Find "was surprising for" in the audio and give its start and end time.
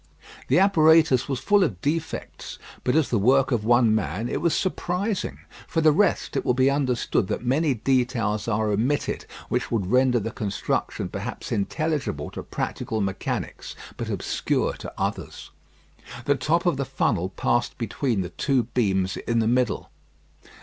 4.41-5.79